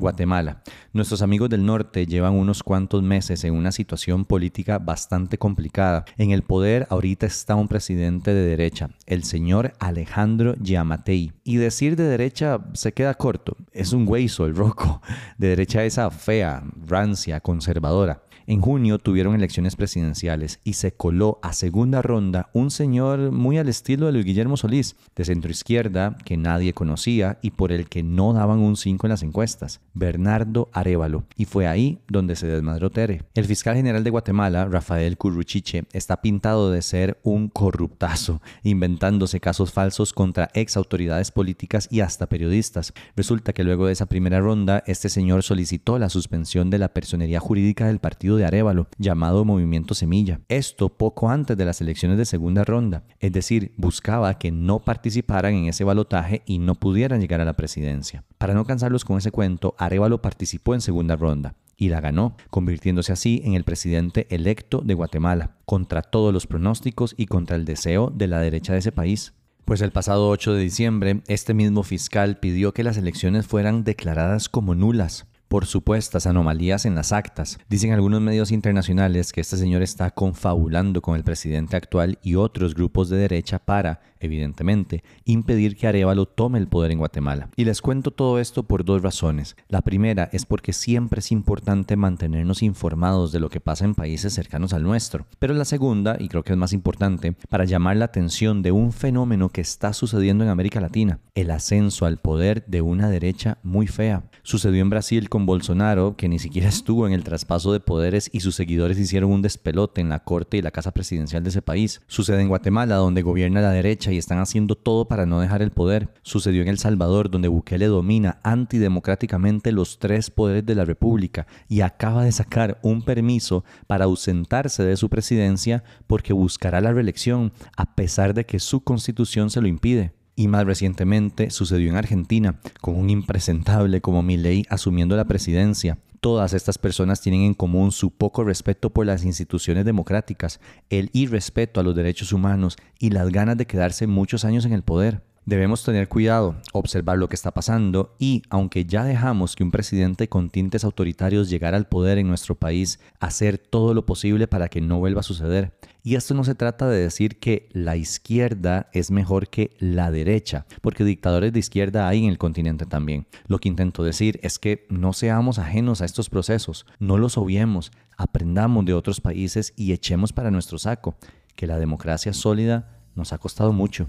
Guatemala. 0.01 0.63
Nuestros 0.93 1.23
amigos 1.23 1.49
del 1.51 1.65
norte 1.65 2.07
llevan 2.07 2.35
unos 2.35 2.63
cuantos 2.63 3.03
meses 3.03 3.45
en 3.45 3.55
una 3.55 3.71
situación 3.71 4.25
política 4.25 4.79
bastante 4.79 5.39
complicada. 5.39 6.05
En 6.17 6.33
el 6.33 6.43
poder 6.43 6.87
ahorita 6.91 7.27
está 7.27 7.55
un 7.55 7.69
presidente 7.69 8.35
de 8.35 8.45
derecha, 8.45 8.91
el 9.07 9.23
señor 9.23 9.75
Alejandro 9.79 10.55
Yamatei. 10.61 11.33
Y 11.45 11.57
decir 11.57 11.95
de 11.95 12.05
derecha 12.05 12.59
se 12.73 12.93
queda 12.93 13.15
corto. 13.15 13.57
Es 13.73 13.93
un 13.93 14.09
hueso 14.09 14.47
el 14.47 14.57
roco. 14.57 15.01
De 15.39 15.49
derecha 15.49 15.85
esa 15.85 16.11
fea, 16.11 16.65
rancia, 16.87 17.41
conservadora. 17.41 18.23
En 18.51 18.61
junio 18.63 18.99
tuvieron 18.99 19.37
elecciones 19.37 19.77
presidenciales 19.77 20.59
y 20.65 20.73
se 20.73 20.91
coló 20.91 21.39
a 21.41 21.53
segunda 21.53 22.03
ronda 22.03 22.51
un 22.53 22.73
señor 22.73 23.31
muy 23.31 23.59
al 23.59 23.69
estilo 23.69 24.07
de 24.07 24.13
Luis 24.13 24.25
Guillermo 24.25 24.57
Solís, 24.57 24.97
de 25.15 25.25
centro 25.25 25.53
izquierda, 25.53 26.19
que 26.25 26.37
nadie 26.37 26.73
conocía 26.73 27.39
y 27.43 27.53
por 27.53 27.71
el 27.71 27.89
que 27.89 28.03
no 28.03 28.33
daban 28.33 28.59
un 28.59 28.77
5 28.77 29.07
en 29.07 29.11
las 29.11 29.23
encuestas, 29.23 29.81
Bernardo 29.95 30.69
Arevalo, 30.73 31.27
y 31.37 31.45
fue 31.45 31.69
ahí 31.69 32.01
donde 32.09 32.35
se 32.35 32.49
desmadró 32.49 32.91
Tere. 32.91 33.23
El 33.37 33.45
fiscal 33.45 33.77
general 33.77 34.03
de 34.03 34.11
Guatemala, 34.11 34.65
Rafael 34.65 35.17
Curruchiche, 35.17 35.85
está 35.93 36.21
pintado 36.21 36.73
de 36.73 36.83
ser 36.83 37.21
un 37.23 37.51
corruptazo, 37.51 38.43
inventándose 38.65 39.39
casos 39.39 39.73
falsos 39.73 40.13
contra 40.13 40.51
ex 40.55 40.77
autoridades 40.77 41.31
políticas 41.31 41.87
y 41.89 42.01
hasta 42.01 42.29
periodistas. 42.29 42.95
Resulta 43.15 43.53
que 43.53 43.63
luego 43.63 43.87
de 43.87 43.93
esa 43.93 44.07
primera 44.07 44.41
ronda, 44.41 44.83
este 44.89 45.09
señor 45.09 45.45
solicitó 45.45 46.01
la 46.01 46.09
suspensión 46.09 46.69
de 46.69 46.79
la 46.79 46.93
personería 46.93 47.39
jurídica 47.39 47.87
del 47.87 48.01
partido 48.01 48.40
de 48.41 48.47
Arevalo, 48.47 48.89
llamado 48.99 49.45
Movimiento 49.45 49.95
Semilla. 49.95 50.41
Esto 50.49 50.89
poco 50.89 51.31
antes 51.31 51.57
de 51.57 51.65
las 51.65 51.81
elecciones 51.81 52.19
de 52.19 52.25
segunda 52.25 52.65
ronda, 52.65 53.05
es 53.21 53.33
decir, 53.33 53.73
buscaba 53.77 54.39
que 54.39 54.51
no 54.51 54.81
participaran 54.81 55.55
en 55.55 55.67
ese 55.67 55.85
balotaje 55.85 56.43
y 56.47 56.59
no 56.59 56.75
pudieran 56.75 57.21
llegar 57.21 57.41
a 57.41 57.45
la 57.45 57.53
presidencia. 57.53 58.25
Para 58.39 58.55
no 58.55 58.65
cansarlos 58.65 59.05
con 59.05 59.19
ese 59.19 59.31
cuento, 59.31 59.75
Arevalo 59.79 60.21
participó 60.21 60.75
en 60.75 60.81
segunda 60.81 61.15
ronda 61.15 61.55
y 61.77 61.89
la 61.89 62.01
ganó, 62.01 62.37
convirtiéndose 62.51 63.13
así 63.13 63.41
en 63.45 63.55
el 63.55 63.65
presidente 63.65 64.27
electo 64.31 64.83
de 64.85 64.95
Guatemala, 64.95 65.57
contra 65.65 66.03
todos 66.03 66.33
los 66.33 66.47
pronósticos 66.47 67.15
y 67.17 67.27
contra 67.27 67.57
el 67.57 67.65
deseo 67.65 68.11
de 68.15 68.27
la 68.27 68.41
derecha 68.41 68.73
de 68.73 68.81
ese 68.81 68.93
país. 68.93 69.35
Pues 69.65 69.83
el 69.83 69.93
pasado 69.93 70.29
8 70.29 70.55
de 70.55 70.63
diciembre, 70.63 71.23
este 71.29 71.55
mismo 71.55 71.83
fiscal 71.83 72.39
pidió 72.39 72.75
que 72.75 72.83
las 72.83 72.97
elecciones 72.97 73.47
fueran 73.47 73.85
declaradas 73.85 74.49
como 74.49 74.75
nulas, 74.75 75.27
por 75.51 75.67
supuestas 75.67 76.29
anomalías 76.29 76.87
en 76.87 76.95
las 76.95 77.11
actas. 77.11 77.59
Dicen 77.69 77.93
algunos 77.93 78.21
medios 78.21 78.53
internacionales 78.53 79.33
que 79.33 79.41
este 79.41 79.57
señor 79.57 79.83
está 79.83 80.13
confabulando 80.13 81.03
con 81.03 81.17
el 81.17 81.25
presidente 81.25 81.77
actual 81.77 82.21
y 82.23 82.37
otros 82.37 82.77
grupos 82.77 83.09
de 83.09 83.17
derecha 83.17 83.59
para, 83.59 84.01
evidentemente, 84.21 85.03
impedir 85.25 85.77
que 85.77 85.89
Arevalo 85.89 86.27
tome 86.27 86.61
el 86.61 86.69
poder 86.69 86.93
en 86.93 86.99
Guatemala. 86.99 87.51
Y 87.57 87.65
les 87.65 87.83
cuento 87.83 88.13
todo 88.13 88.39
esto 88.39 88.63
por 88.63 88.85
dos 88.85 89.03
razones. 89.03 89.57
La 89.69 89.83
primera 89.83 90.29
es 90.33 90.47
porque 90.47 90.73
siempre 90.73 91.19
es 91.19 91.33
importante 91.33 91.97
mantenernos 91.97 92.63
informados 92.63 93.33
de 93.33 93.41
lo 93.41 93.49
que 93.49 93.59
pasa 93.59 93.85
en 93.85 93.97
países 93.97 94.33
cercanos 94.33 94.73
al 94.73 94.85
nuestro. 94.85 95.27
Pero 95.41 95.53
la 95.55 95.65
segunda, 95.65 96.17
y 96.21 96.29
creo 96.29 96.45
que 96.45 96.53
es 96.53 96.59
más 96.59 96.73
importante, 96.73 97.33
para 97.49 97.65
llamar 97.65 97.97
la 97.97 98.05
atención 98.05 98.63
de 98.63 98.71
un 98.71 98.93
fenómeno 98.93 99.49
que 99.49 99.63
está 99.63 99.95
sucediendo 99.95 100.45
en 100.45 100.51
América 100.51 100.81
Latina, 100.81 101.19
el 101.35 101.51
ascenso 101.51 102.07
al 102.07 102.19
poder 102.19 102.65
de 102.67 102.83
una 102.83 103.11
derecha 103.11 103.59
muy 103.65 103.89
fea. 103.89 104.23
Sucedió 104.45 104.81
en 104.83 104.91
Brasil 104.91 105.29
con 105.29 105.40
con 105.41 105.47
Bolsonaro, 105.47 106.17
que 106.17 106.29
ni 106.29 106.39
siquiera 106.39 106.69
estuvo 106.69 107.07
en 107.07 107.15
el 107.15 107.25
traspaso 107.25 107.73
de 107.73 107.81
poderes 107.81 108.29
y 108.31 108.41
sus 108.41 108.55
seguidores 108.55 108.99
hicieron 108.99 109.31
un 109.31 109.41
despelote 109.41 110.03
en 110.03 110.11
la 110.11 110.19
corte 110.19 110.59
y 110.59 110.63
la 110.63 110.71
casa 110.71 110.93
presidencial 110.93 111.43
de 111.43 111.49
ese 111.49 111.63
país. 111.63 112.03
Sucede 112.09 112.43
en 112.43 112.49
Guatemala, 112.49 112.97
donde 112.97 113.23
gobierna 113.23 113.63
la 113.63 113.71
derecha 113.71 114.13
y 114.13 114.19
están 114.19 114.39
haciendo 114.39 114.75
todo 114.75 115.09
para 115.09 115.25
no 115.25 115.41
dejar 115.41 115.63
el 115.63 115.71
poder. 115.71 116.13
Sucedió 116.21 116.61
en 116.61 116.69
El 116.69 116.77
Salvador, 116.77 117.31
donde 117.31 117.49
Bukele 117.49 117.87
domina 117.87 118.39
antidemocráticamente 118.43 119.73
los 119.73 119.99
tres 119.99 120.31
poderes 120.31 120.67
de 120.67 120.75
la 120.75 120.85
República 120.85 121.47
y 121.69 121.81
acaba 121.81 122.25
de 122.25 122.33
sacar 122.33 122.79
un 122.83 123.01
permiso 123.01 123.65
para 123.87 124.05
ausentarse 124.05 124.83
de 124.83 124.99
su 124.99 125.09
presidencia 125.09 125.85
porque 126.07 126.35
buscará 126.35 126.83
la 126.83 126.93
reelección, 126.93 127.55
a 127.79 127.95
pesar 127.95 128.35
de 128.35 128.45
que 128.45 128.59
su 128.59 128.83
constitución 128.83 129.49
se 129.49 129.63
lo 129.63 129.69
impide. 129.69 130.13
Y 130.37 130.49
más 130.49 130.65
recientemente 130.65 131.51
sucedió 131.51 131.91
en 131.91 131.97
Argentina, 131.97 132.61
con 132.81 132.97
un 132.97 133.11
impresentable 133.11 134.01
como 134.01 134.23
Milei 134.23 134.65
asumiendo 134.71 135.17
la 135.17 135.27
presidencia. 135.27 135.99
Todas 136.21 136.53
estas 136.53 136.77
personas 136.77 137.23
tienen 137.23 137.43
en 137.43 137.55
común 137.55 137.93
su 137.93 138.11
poco 138.11 138.45
respeto 138.45 138.91
por 138.91 139.07
las 139.07 139.25
instituciones 139.25 139.87
democráticas, 139.87 140.61
el 140.91 141.09
irrespeto 141.15 141.81
a 141.81 141.83
los 141.83 141.95
derechos 141.95 142.33
humanos 142.33 142.77
y 142.99 143.11
las 143.11 143.31
ganas 143.31 143.57
de 143.57 143.67
quedarse 143.67 144.07
muchos 144.07 144.45
años 144.45 144.67
en 144.67 144.73
el 144.73 144.83
poder. 144.83 145.23
Debemos 145.47 145.83
tener 145.83 146.09
cuidado, 146.09 146.57
observar 146.73 147.17
lo 147.17 147.29
que 147.29 147.35
está 147.35 147.51
pasando 147.51 148.15
y, 148.19 148.43
aunque 148.51 148.85
ya 148.85 149.05
dejamos 149.05 149.57
que 149.57 149.65
un 149.65 149.71
presidente 149.71 150.29
con 150.29 150.51
tintes 150.51 150.85
autoritarios 150.85 151.49
llegara 151.49 151.79
al 151.79 151.89
poder 151.89 152.19
en 152.19 152.29
nuestro 152.29 152.55
país, 152.55 153.01
hacer 153.19 153.57
todo 153.57 153.95
lo 153.95 154.05
posible 154.05 154.47
para 154.47 154.69
que 154.69 154.83
no 154.83 154.99
vuelva 154.99 155.21
a 155.21 155.25
suceder. 155.25 155.73
Y 156.03 156.15
esto 156.15 156.33
no 156.35 156.45
se 156.45 156.55
trata 156.55 156.89
de 156.89 156.99
decir 156.99 157.39
que 157.39 157.69
la 157.73 157.97
izquierda 157.97 158.89
es 158.93 159.11
mejor 159.11 159.49
que 159.49 159.77
la 159.79 160.11
derecha, 160.11 160.67
porque 160.81 161.05
dictadores 161.05 161.53
de 161.53 161.59
izquierda 161.59 162.09
hay 162.09 162.25
en 162.25 162.31
el 162.31 162.39
continente 162.39 162.87
también. 162.87 163.27
Lo 163.47 163.59
que 163.59 163.69
intento 163.69 164.03
decir 164.03 164.41
es 164.43 164.59
que 164.59 164.87
no 164.89 165.13
seamos 165.13 165.59
ajenos 165.59 166.01
a 166.01 166.07
estos 166.07 166.31
procesos, 166.31 166.87
no 166.99 167.19
los 167.19 167.37
obviemos, 167.37 167.93
aprendamos 168.17 168.87
de 168.87 168.95
otros 168.95 169.21
países 169.21 169.75
y 169.77 169.93
echemos 169.93 170.33
para 170.33 170.51
nuestro 170.51 170.79
saco, 170.79 171.17
que 171.55 171.67
la 171.67 171.79
democracia 171.79 172.33
sólida 172.33 173.03
nos 173.15 173.35
ha 173.35 173.39
costado 173.39 173.73
mucho. 173.73 174.09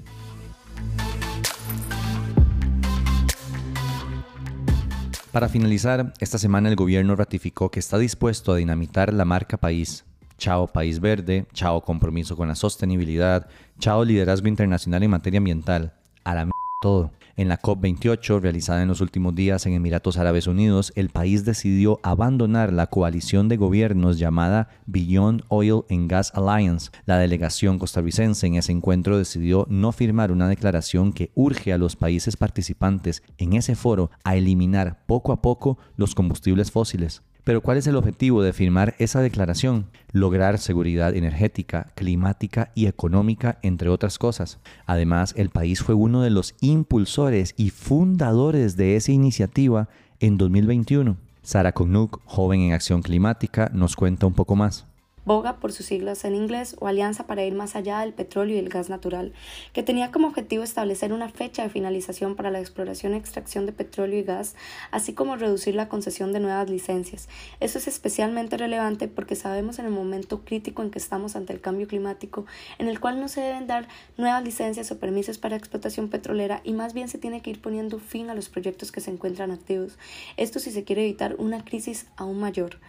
Para 5.33 5.47
finalizar, 5.47 6.13
esta 6.19 6.37
semana 6.37 6.69
el 6.69 6.75
gobierno 6.75 7.15
ratificó 7.15 7.71
que 7.71 7.79
está 7.79 7.97
dispuesto 7.97 8.51
a 8.51 8.57
dinamitar 8.57 9.13
la 9.13 9.23
marca 9.23 9.57
país. 9.57 10.05
Chao 10.41 10.65
País 10.65 10.99
Verde, 10.99 11.45
chao 11.53 11.81
compromiso 11.81 12.35
con 12.35 12.47
la 12.47 12.55
sostenibilidad, 12.55 13.47
chao 13.77 14.03
liderazgo 14.03 14.47
internacional 14.47 15.03
en 15.03 15.11
materia 15.11 15.37
ambiental. 15.37 15.93
A 16.23 16.33
la 16.33 16.49
todo. 16.81 17.11
En 17.37 17.47
la 17.47 17.61
COP28, 17.61 18.41
realizada 18.41 18.81
en 18.81 18.87
los 18.87 19.01
últimos 19.01 19.35
días 19.35 19.67
en 19.67 19.73
Emiratos 19.73 20.17
Árabes 20.17 20.47
Unidos, 20.47 20.93
el 20.95 21.09
país 21.09 21.45
decidió 21.45 21.99
abandonar 22.01 22.73
la 22.73 22.87
coalición 22.87 23.49
de 23.49 23.57
gobiernos 23.57 24.17
llamada 24.17 24.69
Beyond 24.87 25.43
Oil 25.49 25.83
and 25.91 26.09
Gas 26.09 26.31
Alliance. 26.33 26.89
La 27.05 27.19
delegación 27.19 27.77
costarricense 27.77 28.47
en 28.47 28.55
ese 28.55 28.71
encuentro 28.71 29.19
decidió 29.19 29.67
no 29.69 29.91
firmar 29.91 30.31
una 30.31 30.49
declaración 30.49 31.13
que 31.13 31.29
urge 31.35 31.71
a 31.71 31.77
los 31.77 31.95
países 31.95 32.35
participantes 32.35 33.21
en 33.37 33.53
ese 33.53 33.75
foro 33.75 34.09
a 34.23 34.35
eliminar 34.35 35.05
poco 35.05 35.33
a 35.33 35.41
poco 35.43 35.77
los 35.97 36.15
combustibles 36.15 36.71
fósiles. 36.71 37.21
Pero 37.43 37.61
¿cuál 37.61 37.77
es 37.77 37.87
el 37.87 37.95
objetivo 37.95 38.43
de 38.43 38.53
firmar 38.53 38.93
esa 38.99 39.19
declaración? 39.21 39.87
Lograr 40.11 40.59
seguridad 40.59 41.15
energética, 41.15 41.91
climática 41.95 42.71
y 42.75 42.85
económica, 42.85 43.57
entre 43.63 43.89
otras 43.89 44.19
cosas. 44.19 44.59
Además, 44.85 45.33
el 45.35 45.49
país 45.49 45.81
fue 45.81 45.95
uno 45.95 46.21
de 46.21 46.29
los 46.29 46.53
impulsores 46.61 47.55
y 47.57 47.71
fundadores 47.71 48.77
de 48.77 48.95
esa 48.95 49.11
iniciativa 49.11 49.89
en 50.19 50.37
2021. 50.37 51.17
Sara 51.41 51.71
Kognuk, 51.71 52.21
joven 52.25 52.61
en 52.61 52.73
acción 52.73 53.01
climática, 53.01 53.71
nos 53.73 53.95
cuenta 53.95 54.27
un 54.27 54.33
poco 54.33 54.55
más. 54.55 54.90
BOGA 55.25 55.57
por 55.57 55.71
sus 55.71 55.85
siglas 55.85 56.25
en 56.25 56.35
inglés 56.35 56.75
o 56.79 56.87
Alianza 56.87 57.27
para 57.27 57.43
ir 57.43 57.53
más 57.53 57.75
allá 57.75 57.99
del 57.99 58.13
petróleo 58.13 58.55
y 58.55 58.59
el 58.59 58.69
gas 58.69 58.89
natural, 58.89 59.33
que 59.73 59.83
tenía 59.83 60.11
como 60.11 60.27
objetivo 60.27 60.63
establecer 60.63 61.13
una 61.13 61.29
fecha 61.29 61.63
de 61.63 61.69
finalización 61.69 62.35
para 62.35 62.51
la 62.51 62.59
exploración 62.59 63.13
y 63.13 63.17
extracción 63.17 63.65
de 63.65 63.71
petróleo 63.71 64.19
y 64.19 64.23
gas, 64.23 64.55
así 64.89 65.13
como 65.13 65.35
reducir 65.35 65.75
la 65.75 65.89
concesión 65.89 66.33
de 66.33 66.39
nuevas 66.39 66.69
licencias. 66.69 67.29
Eso 67.59 67.77
es 67.77 67.87
especialmente 67.87 68.57
relevante 68.57 69.07
porque 69.07 69.35
sabemos 69.35 69.79
en 69.79 69.85
el 69.85 69.91
momento 69.91 70.43
crítico 70.43 70.81
en 70.81 70.89
que 70.89 70.99
estamos 70.99 71.35
ante 71.35 71.53
el 71.53 71.61
cambio 71.61 71.87
climático, 71.87 72.45
en 72.79 72.87
el 72.87 72.99
cual 72.99 73.19
no 73.19 73.27
se 73.27 73.41
deben 73.41 73.67
dar 73.67 73.87
nuevas 74.17 74.43
licencias 74.43 74.91
o 74.91 74.99
permisos 74.99 75.37
para 75.37 75.55
explotación 75.55 76.09
petrolera 76.09 76.61
y 76.63 76.73
más 76.73 76.93
bien 76.93 77.09
se 77.09 77.17
tiene 77.17 77.41
que 77.41 77.51
ir 77.51 77.61
poniendo 77.61 77.99
fin 77.99 78.29
a 78.29 78.35
los 78.35 78.49
proyectos 78.49 78.91
que 78.91 79.01
se 79.01 79.11
encuentran 79.11 79.51
activos. 79.51 79.97
Esto 80.37 80.59
si 80.59 80.71
se 80.71 80.83
quiere 80.83 81.03
evitar 81.03 81.35
una 81.37 81.63
crisis 81.63 82.07
aún 82.17 82.39
mayor. 82.39 82.79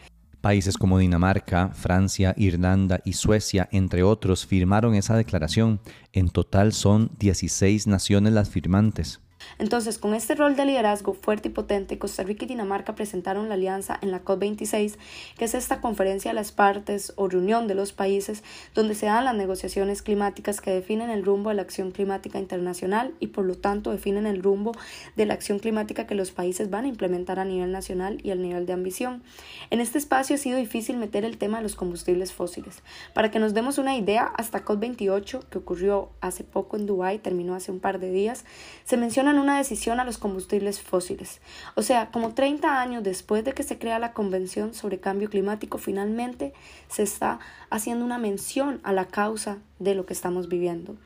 Países 0.43 0.77
como 0.77 0.99
Dinamarca, 0.99 1.69
Francia, 1.69 2.35
Irlanda 2.37 3.01
y 3.05 3.13
Suecia, 3.13 3.69
entre 3.71 4.03
otros, 4.03 4.45
firmaron 4.45 4.97
esa 4.97 5.17
declaración. 5.17 5.81
En 6.13 6.31
total 6.31 6.73
son 6.73 7.13
16 7.21 7.87
naciones 7.87 8.33
las 8.33 8.51
firmantes. 8.51 9.21
Entonces, 9.59 9.99
con 9.99 10.15
este 10.15 10.35
rol 10.35 10.57
de 10.57 10.65
liderazgo 10.65 11.15
fuerte 11.15 11.49
y 11.49 11.53
potente, 11.53 11.99
Costa 11.99 12.23
Rica 12.23 12.45
y 12.45 12.49
Dinamarca 12.49 12.95
presentaron 12.95 13.49
la 13.49 13.55
alianza 13.55 13.99
en 14.03 14.11
la 14.11 14.25
COP26, 14.25 14.97
que 15.37 15.45
es 15.45 15.55
esta 15.55 15.81
conferencia 15.81 16.31
de 16.31 16.35
las 16.35 16.53
partes 16.53 17.13
o 17.17 17.29
reunión 17.29 17.67
de 17.67 17.75
los 17.75 17.93
países 17.93 18.43
donde 18.75 18.95
se 18.95 19.07
dan 19.07 19.25
las 19.25 19.35
negociaciones 19.35 20.03
climáticas 20.03 20.61
que 20.61 20.71
definen 20.71 21.11
el 21.11 21.25
rumbo 21.25 21.51
de 21.51 21.57
la 21.57 21.63
acción 21.63 21.91
climática 21.91 22.39
internacional 22.39 23.15
y 23.21 23.29
por 23.29 23.45
lo 23.45 23.57
tanto 23.57 23.91
definen 23.91 24.27
el 24.27 24.43
rumbo 24.43 24.73
de 25.17 25.27
la 25.27 25.35
acción 25.35 25.59
climática 25.59 26.07
que 26.07 26.15
los 26.15 26.31
países 26.31 26.71
van 26.71 26.85
a 26.85 26.89
implementar 26.89 27.39
a 27.39 27.45
nivel 27.45 27.73
nacional 27.73 28.19
y 28.23 28.31
al 28.31 28.43
nivel 28.43 28.67
de 28.67 28.73
ambición. 28.73 29.23
En 29.71 29.81
este 29.81 29.99
espacio 29.99 30.37
ha 30.37 30.39
sido 30.39 30.59
difícil 30.59 30.97
meter 30.97 31.25
el 31.25 31.39
tema 31.39 31.59
de 31.59 31.63
los 31.63 31.75
combustibles 31.75 32.33
fósiles. 32.33 32.83
Para 33.15 33.31
que 33.31 33.39
nos 33.39 33.55
demos 33.55 33.79
una 33.79 33.97
idea, 33.97 34.25
hasta 34.37 34.65
COP28, 34.65 35.45
que 35.45 35.59
ocurrió 35.59 36.11
hace 36.21 36.45
poco 36.45 36.77
en 36.77 36.87
Dubái, 36.87 37.19
terminó 37.19 37.55
hace 37.55 37.73
un 37.73 37.81
par 37.81 37.99
de 37.99 38.11
días, 38.11 38.45
se 38.85 38.97
menciona 38.97 39.32
una 39.39 39.59
decisión 39.59 40.01
a 40.01 40.05
los 40.05 40.19
combustibles 40.19 40.81
fósiles. 40.81 41.41
O 41.75 41.83
sea, 41.83 42.11
como 42.11 42.35
30 42.35 42.81
años 42.81 43.03
después 43.03 43.45
de 43.45 43.53
que 43.53 43.63
se 43.63 43.79
crea 43.79 43.99
la 43.99 44.13
Convención 44.13 44.75
sobre 44.75 45.01
Cambio 45.01 45.31
Climático, 45.31 45.79
finalmente 45.79 46.53
se 46.89 47.03
está 47.03 47.39
haciendo 47.71 48.05
una 48.05 48.19
mención 48.19 48.81
a 48.83 48.93
la 48.93 49.07
causa 49.07 49.59
de 49.79 49.95
lo 49.95 50.07
que 50.07 50.13
estamos 50.13 50.49
viviendo. 50.49 50.97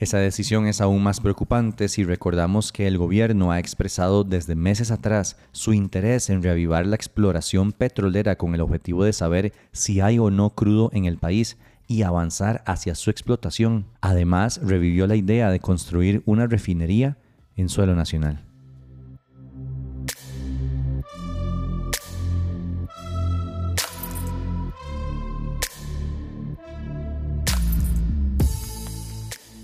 Esa 0.00 0.18
decisión 0.18 0.66
es 0.66 0.80
aún 0.80 1.02
más 1.02 1.20
preocupante 1.20 1.88
si 1.88 2.02
recordamos 2.02 2.72
que 2.72 2.88
el 2.88 2.98
gobierno 2.98 3.52
ha 3.52 3.60
expresado 3.60 4.24
desde 4.24 4.56
meses 4.56 4.90
atrás 4.90 5.36
su 5.52 5.72
interés 5.72 6.30
en 6.30 6.42
reavivar 6.42 6.84
la 6.84 6.96
exploración 6.96 7.72
petrolera 7.72 8.36
con 8.36 8.54
el 8.54 8.60
objetivo 8.60 9.04
de 9.04 9.12
saber 9.12 9.52
si 9.70 10.00
hay 10.00 10.18
o 10.18 10.30
no 10.30 10.50
crudo 10.50 10.90
en 10.92 11.04
el 11.04 11.16
país 11.16 11.56
y 11.86 12.02
avanzar 12.02 12.62
hacia 12.66 12.94
su 12.96 13.10
explotación. 13.10 13.86
Además, 14.00 14.60
revivió 14.62 15.06
la 15.06 15.16
idea 15.16 15.50
de 15.50 15.60
construir 15.60 16.22
una 16.26 16.46
refinería 16.48 17.16
en 17.56 17.68
suelo 17.68 17.94
nacional. 17.94 18.43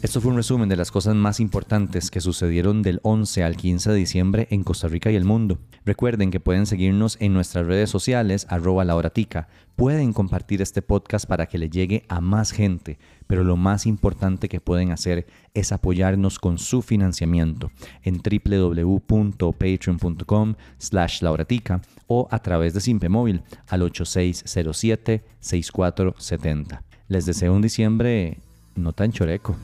Esto 0.03 0.23
fue 0.23 0.31
un 0.31 0.39
resumen 0.39 0.71
de 0.71 0.77
las 0.77 0.91
cosas 0.91 1.15
más 1.15 1.41
importantes 1.41 2.11
que 2.11 2.23
sucedieron 2.23 2.81
del 2.81 3.01
11 3.03 3.45
al 3.45 3.59
15 3.59 3.91
de 3.91 3.97
diciembre 3.97 4.49
en 4.51 4.65
Costa 4.65 4.89
Rica 4.89 5.11
y 5.11 5.15
el 5.15 5.27
mundo. 5.27 5.59
Recuerden 5.85 6.31
que 6.31 6.41
pueden 6.41 6.65
seguirnos 6.65 7.19
en 7.21 7.35
nuestras 7.35 7.67
redes 7.67 7.91
sociales, 7.91 8.47
arroba 8.49 8.87
lauratica. 8.87 9.49
Pueden 9.77 10.15
compartir 10.15 10.63
este 10.63 10.81
podcast 10.81 11.27
para 11.27 11.49
que 11.49 11.59
le 11.59 11.69
llegue 11.69 12.07
a 12.09 12.23
más 12.23 12.51
gente, 12.51 12.99
pero 13.27 13.45
lo 13.45 13.59
más 13.59 13.85
importante 13.85 14.49
que 14.49 14.63
pueden 14.63 14.91
hacer 14.91 15.27
es 15.53 15.71
apoyarnos 15.71 16.39
con 16.39 16.57
su 16.57 16.81
financiamiento 16.81 17.71
en 18.03 18.23
www.patreon.com 18.23 20.55
slash 20.79 21.21
lauratica 21.21 21.83
o 22.07 22.27
a 22.31 22.39
través 22.39 22.73
de 22.73 22.81
Simpe 22.81 23.11
Móvil 23.11 23.43
al 23.69 23.83
8607-6470. 23.83 26.81
Les 27.09 27.27
deseo 27.27 27.53
un 27.53 27.61
diciembre 27.61 28.39
no 28.81 28.93
tan 28.93 29.13
choreco. 29.13 29.57